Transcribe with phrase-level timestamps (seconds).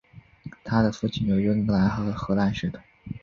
[0.63, 2.81] 她的父亲有英格兰和荷兰血统。